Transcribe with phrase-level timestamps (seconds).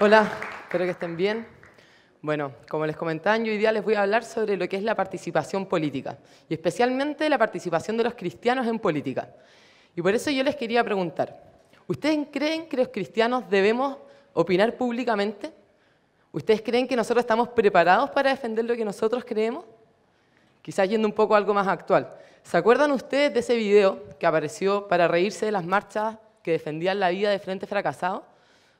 [0.00, 0.30] Hola,
[0.62, 1.44] espero que estén bien.
[2.22, 4.84] Bueno, como les comentaba, yo hoy día les voy a hablar sobre lo que es
[4.84, 6.16] la participación política,
[6.48, 9.28] y especialmente la participación de los cristianos en política.
[9.96, 11.42] Y por eso yo les quería preguntar,
[11.88, 13.96] ¿ustedes creen que los cristianos debemos
[14.34, 15.52] opinar públicamente?
[16.30, 19.64] ¿Ustedes creen que nosotros estamos preparados para defender lo que nosotros creemos?
[20.62, 22.08] Quizás yendo un poco a algo más actual.
[22.44, 27.00] ¿Se acuerdan ustedes de ese video que apareció para reírse de las marchas que defendían
[27.00, 28.27] la vida de Frente Fracasado?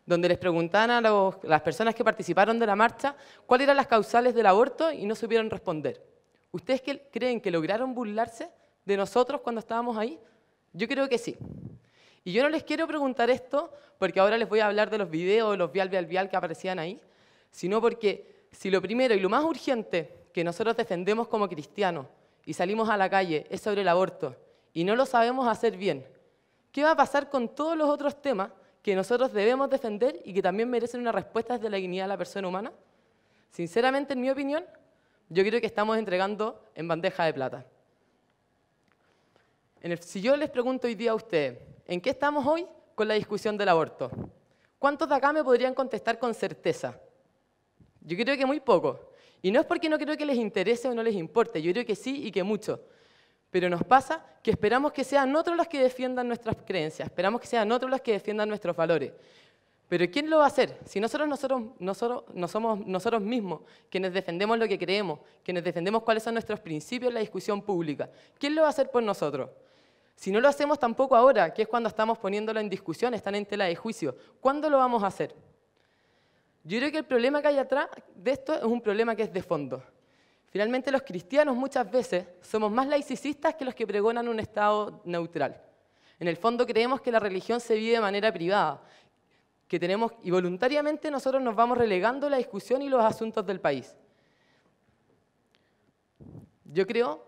[0.09, 1.03] Donde les preguntaban a
[1.43, 5.15] las personas que participaron de la marcha cuáles eran las causales del aborto y no
[5.15, 6.03] supieron responder.
[6.51, 6.81] ¿Ustedes
[7.13, 8.49] creen que lograron burlarse
[8.87, 10.19] de nosotros cuando estábamos ahí?
[10.73, 11.37] Yo creo que sí.
[12.25, 15.11] Y yo no les quiero preguntar esto porque ahora les voy a hablar de los
[15.11, 16.99] videos, los vial, vial, vial que aparecían ahí,
[17.51, 22.07] sino porque si lo primero y lo más urgente que nosotros defendemos como cristianos
[22.47, 24.35] y salimos a la calle es sobre el aborto
[24.73, 26.07] y no lo sabemos hacer bien,
[26.73, 28.53] ¿qué va a pasar con todos los otros temas
[28.89, 32.17] que nosotros debemos defender y que también merecen una respuesta desde la dignidad de la
[32.17, 32.73] persona humana?
[33.51, 34.65] Sinceramente, en mi opinión,
[35.29, 37.67] yo creo que estamos entregando en bandeja de plata.
[40.01, 43.59] si yo les pregunto hoy día a ustedes, ¿en qué estamos hoy con la discusión
[43.59, 44.11] del aborto?
[44.79, 46.99] ¿Cuántos de acá me podrían contestar con certeza?
[48.01, 49.13] Yo creo que muy poco.
[49.43, 51.85] Y no es porque no creo que les interese o no les importe, yo creo
[51.85, 52.81] que sí y que mucho.
[53.51, 57.47] Pero nos pasa que esperamos que sean otros los que defiendan nuestras creencias, esperamos que
[57.47, 59.13] sean otros los que defiendan nuestros valores.
[59.89, 60.79] Pero ¿quién lo va a hacer?
[60.85, 66.03] Si nosotros, nosotros, nosotros no somos nosotros mismos quienes defendemos lo que creemos, quienes defendemos
[66.03, 69.49] cuáles son nuestros principios en la discusión pública, ¿quién lo va a hacer por nosotros?
[70.15, 73.47] Si no lo hacemos tampoco ahora, que es cuando estamos poniéndolo en discusión, están en
[73.47, 75.35] tela de juicio, ¿cuándo lo vamos a hacer?
[76.65, 79.33] Yo creo que el problema que hay atrás de esto es un problema que es
[79.33, 79.83] de fondo.
[80.51, 85.61] Finalmente los cristianos muchas veces somos más laicistas que los que pregonan un Estado neutral.
[86.19, 88.83] En el fondo creemos que la religión se vive de manera privada,
[89.69, 93.95] que tenemos y voluntariamente nosotros nos vamos relegando la discusión y los asuntos del país.
[96.65, 97.25] Yo creo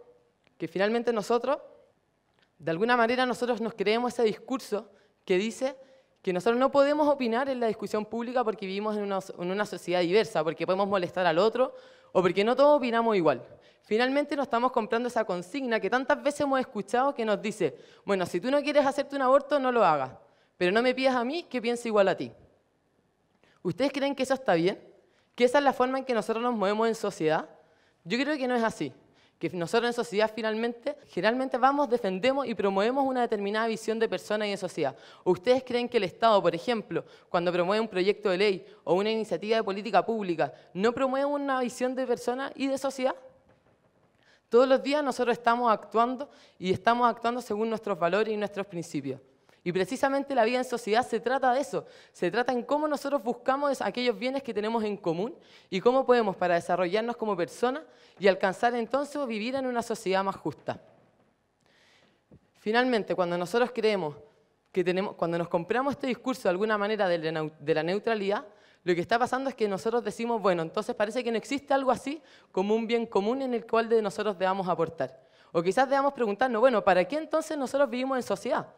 [0.57, 1.59] que finalmente nosotros,
[2.59, 4.91] de alguna manera nosotros nos creemos ese discurso
[5.25, 5.77] que dice
[6.23, 10.45] que nosotros no podemos opinar en la discusión pública porque vivimos en una, sociedad diversa,
[10.45, 11.75] porque podemos molestar al otro
[12.13, 13.43] o porque no todos opinamos igual.
[13.83, 18.25] Finalmente nos estamos comprando esa consigna que tantas veces hemos escuchado que nos dice, bueno,
[18.27, 20.13] si tú no quieres hacerte un aborto, no lo hagas,
[20.57, 22.33] pero no me pidas a mí que piense igual a ti.
[23.63, 24.81] ¿Ustedes creen que eso está bien?
[25.35, 27.49] ¿Que esa es la forma en que nosotros nos movemos en sociedad?
[28.05, 28.93] Yo creo que no es así
[29.41, 34.47] que nosotros en sociedad finalmente, generalmente vamos, defendemos y promovemos una determinada visión de persona
[34.47, 34.95] y de sociedad.
[35.25, 39.11] ustedes creen que el Estado, por ejemplo, cuando promueve un proyecto de ley o una
[39.11, 43.15] iniciativa de política pública, no promueve una visión de persona y de sociedad?
[44.51, 49.23] Todos los días nosotros estamos actuando y estamos actuando según nuestros valores y nuestros principios.
[49.63, 53.23] Y precisamente la vida en sociedad se trata de eso, se trata en cómo nosotros
[53.23, 55.35] buscamos aquellos bienes que tenemos en común
[55.69, 57.83] y cómo podemos para desarrollarnos como personas
[58.19, 60.81] y alcanzar entonces vivir en una sociedad más justa.
[62.59, 64.17] Finalmente, cuando nosotros creemos
[64.73, 68.47] que tenemos, cuando nos compramos este discurso de alguna manera de la neutralidad,
[68.83, 71.91] lo que está pasando es que nosotros decimos, bueno, entonces parece que no existe algo
[71.91, 75.21] así como un bien común en el cual de nosotros debamos aportar.
[75.53, 78.69] O quizás debamos preguntarnos, bueno, ¿para qué entonces nosotros vivimos en sociedad?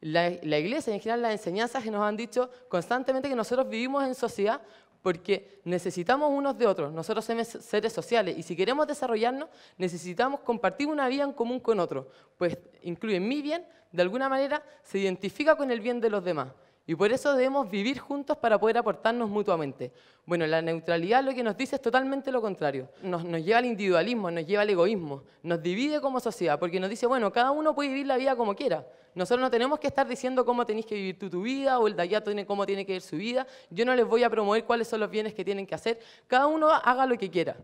[0.00, 4.14] La, iglesia, en general las enseñanzas que nos han dicho constantemente que nosotros vivimos en
[4.14, 4.62] sociedad
[5.02, 10.88] porque necesitamos unos de otros, nosotros somos seres sociales y si queremos desarrollarnos necesitamos compartir
[10.88, 12.06] una vida en común con otros,
[12.36, 16.48] pues incluye mi bien, de alguna manera se identifica con el bien de los demás.
[16.90, 19.92] Y por eso debemos vivir juntos para poder aportarnos mutuamente.
[20.26, 22.88] Bueno, la neutralidad lo que nos dice es totalmente lo contrario.
[23.00, 27.06] Nos, lleva al individualismo, nos lleva al egoísmo, nos divide como sociedad, porque nos dice,
[27.06, 28.84] bueno, cada uno puede vivir la vida como quiera.
[29.14, 31.94] Nosotros no tenemos que estar diciendo cómo tenéis que vivir tú tu vida o el
[31.94, 33.46] de allá tiene cómo tiene que vivir su vida.
[33.70, 36.00] Yo no les voy a promover cuáles son los bienes que tienen que hacer.
[36.26, 37.56] Cada uno haga lo que quiera.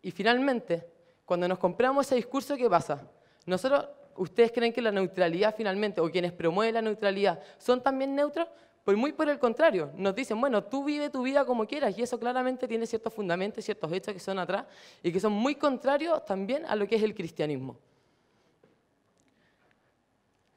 [0.00, 0.82] Y finalmente,
[1.26, 3.06] cuando nos compramos ese discurso, ¿qué pasa?
[3.44, 3.86] Nosotros
[4.16, 8.48] ¿ustedes creen que la neutralidad finalmente, o quienes promueven la neutralidad, son también neutros?
[8.84, 12.02] Pues muy por el contrario, nos dicen, bueno, tú vive tu vida como quieras, y
[12.02, 14.64] eso claramente tiene ciertos fundamentos, ciertos hechos que son atrás,
[15.02, 17.76] y que son muy contrarios también a lo que es el cristianismo.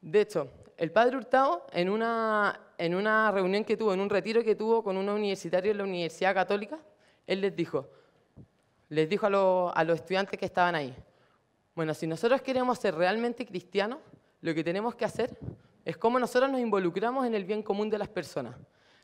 [0.00, 4.44] De hecho, el padre Hurtado, en una, en una reunión que tuvo, en un retiro
[4.44, 6.78] que tuvo con unos universitarios en la Universidad Católica,
[7.26, 7.88] él les dijo,
[8.88, 10.94] les dijo a los estudiantes que estaban ahí,
[11.80, 14.00] bueno, si nosotros queremos ser realmente cristianos,
[14.42, 15.34] lo que tenemos que hacer
[15.82, 18.54] es cómo nosotros nos involucramos en el bien común de las personas.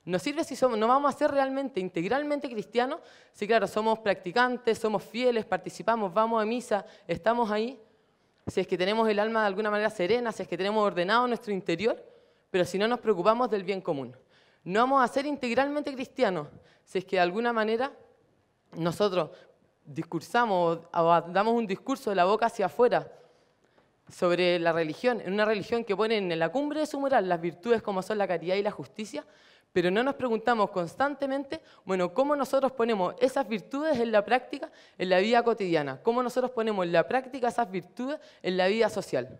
[0.04, 3.00] Nos sirve si somos, no vamos a ser realmente integralmente cristianos,
[3.32, 7.80] si claro, somos practicantes, somos fieles, participamos, vamos a misa, estamos ahí,
[8.46, 11.26] si es que tenemos el alma de alguna manera serena, si es que tenemos ordenado
[11.26, 11.96] nuestro interior,
[12.50, 14.14] pero si no nos preocupamos del bien común.
[14.64, 16.48] no vamos a ser integralmente cristianos
[16.84, 17.90] si es que de alguna manera
[18.72, 19.30] nosotros
[19.86, 23.10] discursamos o damos un discurso de la boca hacia afuera
[24.08, 27.40] sobre la religión, en una religión que pone en la cumbre de su moral las
[27.40, 29.24] virtudes como son la caridad y la justicia,
[29.72, 35.10] pero no nos preguntamos constantemente, bueno, cómo nosotros ponemos esas virtudes en la práctica, en
[35.10, 39.38] la vida cotidiana, cómo nosotros ponemos en la práctica esas virtudes en la vida social.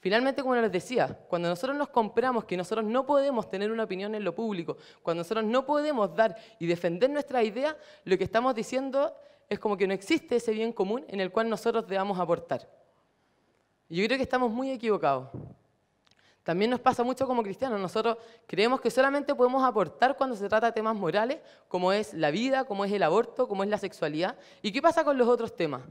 [0.00, 4.14] Finalmente, como les decía, cuando nosotros nos compramos que nosotros no podemos tener una opinión
[4.14, 7.74] en lo público, cuando nosotros no podemos dar y defender nuestra idea,
[8.04, 9.16] lo que estamos diciendo
[9.54, 12.68] es como que no existe ese bien común en el cual nosotros debamos aportar.
[13.88, 15.28] Yo creo que estamos muy equivocados.
[16.42, 17.80] También nos pasa mucho como cristianos.
[17.80, 22.30] Nosotros creemos que solamente podemos aportar cuando se trata de temas morales, como es la
[22.30, 24.36] vida, como es el aborto, como es la sexualidad.
[24.60, 25.82] ¿Y qué pasa con los otros temas?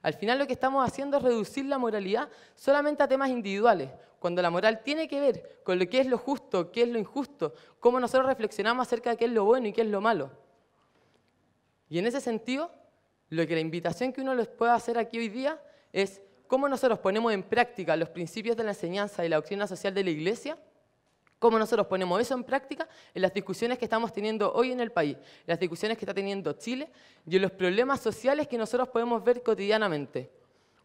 [0.00, 4.42] Al final lo que estamos haciendo es reducir la moralidad solamente a temas individuales, cuando
[4.42, 7.54] la moral tiene que ver con lo que es lo justo, qué es lo injusto,
[7.78, 10.30] cómo nosotros reflexionamos acerca de qué es lo bueno y qué es lo malo.
[11.88, 12.72] Y en ese sentido,
[13.32, 15.58] lo que la invitación que uno les puede hacer aquí hoy día
[15.90, 19.94] es cómo nosotros ponemos en práctica los principios de la enseñanza y la doctrina social
[19.94, 20.58] de la Iglesia
[21.38, 24.92] cómo nosotros ponemos eso en práctica en las discusiones que estamos teniendo hoy en el
[24.92, 26.90] país, en las discusiones que está teniendo Chile
[27.26, 30.30] y en los problemas sociales que nosotros podemos ver cotidianamente.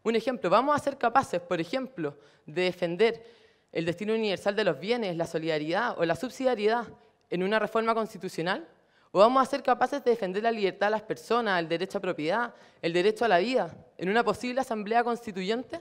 [0.02, 2.16] Un ejemplo, vamos a ser capaces, por ejemplo,
[2.46, 3.24] de defender
[3.72, 6.88] el destino universal de los bienes, la solidaridad o la subsidiariedad
[7.28, 8.66] en una reforma constitucional?
[9.10, 12.00] ¿O vamos a ser capaces de defender la libertad de las personas, el derecho a
[12.00, 15.80] propiedad, el derecho a la vida en una posible asamblea constituyente?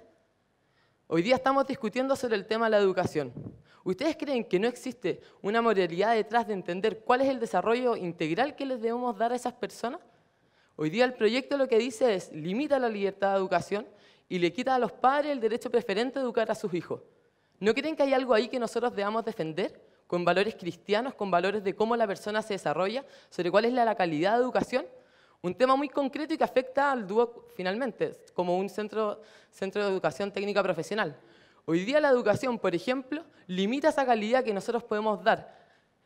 [1.07, 3.33] Hoy día estamos discutiendo sobre el tema de la educación.
[3.83, 8.55] ¿Ustedes creen que no existe una moralidad detrás de entender cuál es el desarrollo integral
[8.55, 10.01] que les debemos dar a esas personas?
[10.77, 13.87] Hoy día el proyecto lo que dice es limita la libertad de educación
[14.29, 17.01] y le quita a los padres el derecho preferente de educar a sus hijos.
[17.59, 19.86] ¿No creen que hay algo ahí que nosotros debamos defender?
[20.07, 23.93] Con valores cristianos, con valores de cómo la persona se desarrolla, sobre cuál es la
[23.95, 24.85] calidad de educación.
[25.41, 29.21] Un tema muy concreto y que afecta al dúo finalmente, como un centro,
[29.51, 31.15] centro de educación técnica profesional.
[31.65, 35.55] Hoy día la educación, por ejemplo, limita esa calidad que nosotros podemos dar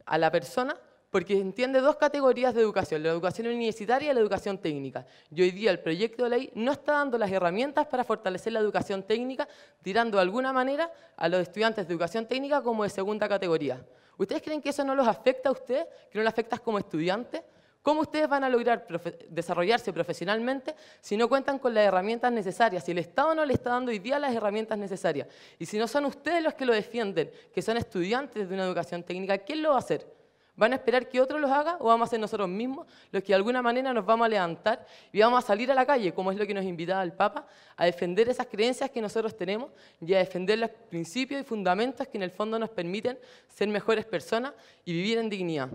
[0.05, 0.75] a la persona
[1.11, 5.05] porque entiende dos categorías de educación, la educación universitaria y la educación técnica.
[5.29, 8.59] Y hoy día el proyecto de ley no está dando las herramientas para fortalecer la
[8.61, 9.47] educación técnica,
[9.83, 13.85] tirando de alguna manera a los estudiantes de educación técnica como de segunda categoría.
[14.17, 15.85] ¿Ustedes creen que eso no los afecta a ustedes?
[16.09, 17.41] ¿Que no les afecta como estudiantes?
[17.81, 18.87] ¿Cómo ustedes van a lograr
[19.27, 22.85] desarrollarse profesionalmente si no cuentan con las herramientas necesarias?
[22.85, 25.27] Si el Estado no le está dando hoy día las herramientas necesarias.
[25.59, 29.03] Y si no son ustedes los que lo defienden, que son estudiantes de una educación
[29.03, 30.20] técnica, ¿quién lo va a hacer?
[30.61, 33.29] ¿Van a esperar que otro los haga o vamos a ser nosotros mismos los que
[33.29, 36.31] de alguna manera nos vamos a levantar y vamos a salir a la calle, como
[36.31, 40.13] es lo que nos invitaba el Papa, a defender esas creencias que nosotros tenemos y
[40.13, 43.17] a defender los principios y fundamentos que en el fondo nos permiten
[43.47, 44.53] ser mejores personas
[44.85, 45.67] y vivir en dignidad?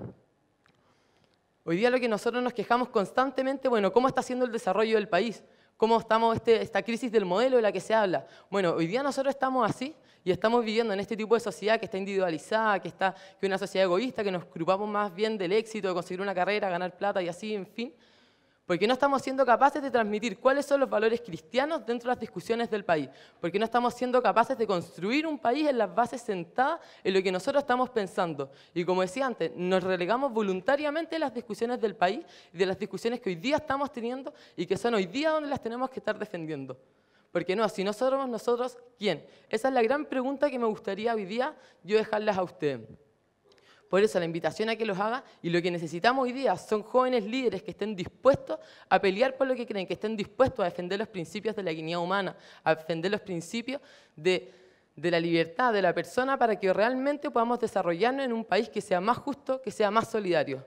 [1.64, 5.08] Hoy día lo que nosotros nos quejamos constantemente, bueno, ¿cómo está siendo el desarrollo del
[5.08, 5.42] país?
[5.76, 8.26] ¿Cómo estamos este, esta crisis del modelo de la que se habla?
[8.50, 9.94] Bueno, hoy día nosotros estamos así
[10.24, 13.58] y estamos viviendo en este tipo de sociedad que está individualizada, que está que una
[13.58, 17.22] sociedad egoísta, que nos preocupamos más bien del éxito, de conseguir una carrera, ganar plata
[17.22, 17.94] y así, en fin
[18.66, 22.20] porque no estamos siendo capaces de transmitir cuáles son los valores cristianos dentro de las
[22.20, 23.08] discusiones del país,
[23.40, 27.22] porque no estamos siendo capaces de construir un país en las bases sentadas en lo
[27.22, 28.50] que nosotros estamos pensando.
[28.74, 32.78] Y como decía antes, nos relegamos voluntariamente de las discusiones del país y de las
[32.78, 36.00] discusiones que hoy día estamos teniendo y que son hoy día donde las tenemos que
[36.00, 36.76] estar defendiendo.
[37.30, 39.24] Porque no, si no somos nosotros, ¿quién?
[39.48, 43.05] Esa es la gran pregunta que me gustaría hoy día yo dejarles a ustedes.
[43.88, 46.82] Por eso la invitación a que los haga y lo que necesitamos hoy día son
[46.82, 50.64] jóvenes líderes que estén dispuestos a pelear por lo que creen, que estén dispuestos a
[50.64, 53.80] defender los principios de la dignidad humana, a defender los principios
[54.16, 54.52] de,
[54.96, 58.80] de la libertad de la persona para que realmente podamos desarrollarnos en un país que
[58.80, 60.64] sea más justo, que sea más solidario.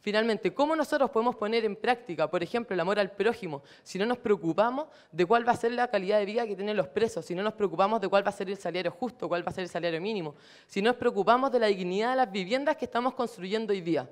[0.00, 4.06] Finalmente, ¿cómo nosotros podemos poner en práctica, por ejemplo, el amor al prójimo, si no
[4.06, 7.26] nos preocupamos de cuál va a ser la calidad de vida que tienen los presos,
[7.26, 9.52] si no nos preocupamos de cuál va a ser el salario justo, cuál va a
[9.52, 10.34] ser el salario mínimo,
[10.66, 14.08] si no nos preocupamos de la dignidad de las viviendas que estamos construyendo hoy día?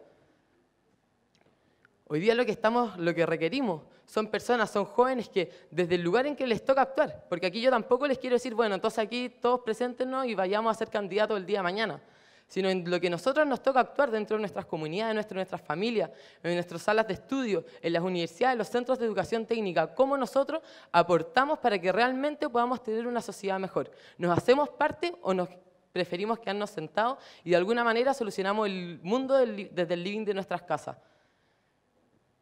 [2.07, 6.03] Hoy día lo que, estamos, lo que requerimos son personas, son jóvenes que desde el
[6.03, 8.99] lugar en que les toca actuar, porque aquí yo tampoco les quiero decir, bueno, entonces
[8.99, 12.03] aquí todos preséntenos y vayamos a ser candidatos el día de mañana
[12.49, 15.61] sino en lo que nosotros nos toca actuar dentro de nuestras comunidades, dentro de nuestras
[15.61, 16.11] familias,
[16.43, 20.17] en nuestras salas de estudio, en las universidades, en los centros de educación técnica, cómo
[20.17, 23.91] nosotros aportamos para que realmente podamos tener una sociedad mejor.
[24.17, 25.49] ¿Nos hacemos parte o nos
[25.93, 30.63] preferimos quedarnos sentados y de alguna manera solucionamos el mundo desde el living de nuestras
[30.63, 30.97] casas?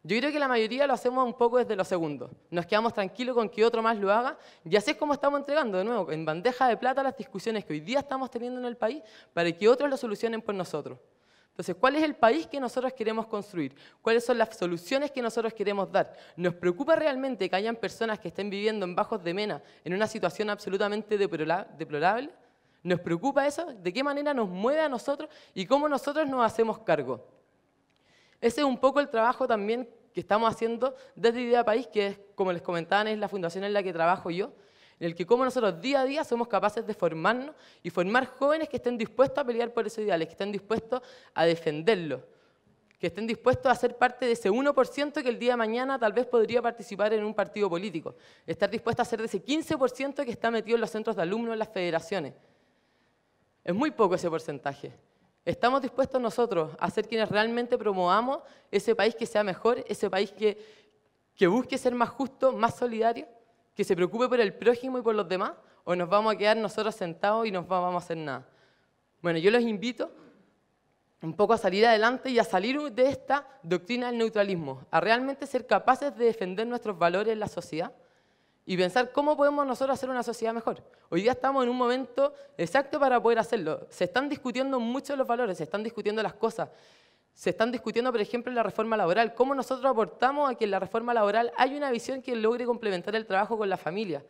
[0.06, 2.30] Yo creo que la mayoría lo hacemos un poco desde lo segundo.
[2.48, 5.78] Nos quedamos tranquilos con que otro más lo haga y así es como estamos entregando
[5.78, 8.76] de nuevo en bandeja de plata las discusiones que hoy día estamos teniendo en el
[8.76, 9.02] país
[9.34, 10.96] para que otros lo solucionen por nosotros.
[11.48, 13.74] Entonces, ¿cuál es el país que nosotros queremos construir?
[14.00, 16.16] ¿Cuáles son las soluciones que nosotros queremos dar?
[16.36, 20.06] ¿Nos preocupa realmente que hayan personas que estén viviendo en bajos de mena en una
[20.06, 22.30] situación absolutamente deplorable?
[22.84, 23.64] ¿Nos preocupa eso?
[23.72, 27.26] ¿De qué manera nos mueve a nosotros y cómo nosotros nos hacemos cargo?
[28.40, 32.18] Ese es un poco el trabajo también que estamos haciendo desde Idea País, que es,
[32.34, 34.50] como les comentaban, es la fundación en la que trabajo yo,
[34.98, 38.70] en el que como nosotros día a día somos capaces de formarnos y formar jóvenes
[38.70, 41.02] que estén dispuestos a pelear por esos ideales, que estén dispuestos
[41.34, 42.22] a defenderlos,
[42.98, 46.14] que estén dispuestos a ser parte de ese 1% que el día de mañana tal
[46.14, 48.14] vez podría participar en un partido político,
[48.46, 51.52] estar dispuestos a ser de ese 15% que está metido en los centros de alumnos,
[51.52, 52.32] en las federaciones.
[53.62, 54.94] Es muy poco ese porcentaje.
[55.46, 60.30] ¿Estamos dispuestos nosotros a ser quienes realmente promovamos ese país que sea mejor, ese país
[60.30, 60.58] que,
[61.34, 63.26] que busque ser más justo, más solidario?
[63.76, 65.52] que se preocupe por el prójimo y por los demás,
[65.84, 68.48] o nos vamos a quedar nosotros sentados y no vamos a hacer nada.
[69.20, 70.10] Bueno, yo los invito
[71.22, 75.46] un poco a salir adelante y a salir de esta doctrina del neutralismo, a realmente
[75.46, 77.92] ser capaces de defender nuestros valores en la sociedad
[78.68, 80.82] y pensar cómo podemos nosotros hacer una sociedad mejor.
[81.08, 83.86] Hoy día estamos en un momento exacto para poder hacerlo.
[83.90, 86.68] Se están discutiendo mucho los valores, se están discutiendo las cosas,
[87.32, 89.34] se están discutiendo, por ejemplo, la reforma laboral.
[89.34, 93.14] ¿Cómo nosotros aportamos a que en la reforma laboral hay una visión que logre complementar
[93.14, 94.24] el trabajo con la familia?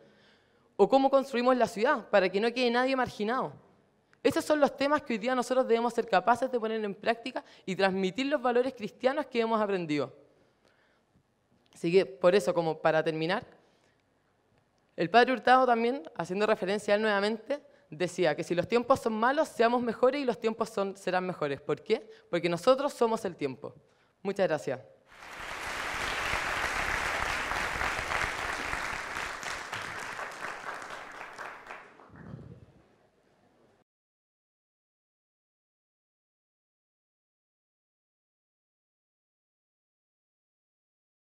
[0.75, 3.53] ¿O cómo construimos la ciudad para que no quede nadie marginado?
[4.21, 7.43] Esos son los temas que hoy día nosotros debemos ser capaces de poner en práctica
[7.65, 10.13] y transmitir los valores cristianos que hemos aprendido.
[11.73, 13.56] Así que, por eso, como para terminar,
[14.97, 19.13] el Padre Hurtado también, haciendo referencia a él nuevamente, decía que si los tiempos son
[19.13, 21.61] malos, seamos mejores y los tiempos son, serán mejores.
[21.61, 22.09] ¿Por qué?
[22.29, 23.75] Porque nosotros somos el tiempo.
[24.23, 24.96] Muchas gracias.